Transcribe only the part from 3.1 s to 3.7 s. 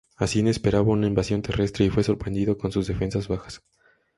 bajas.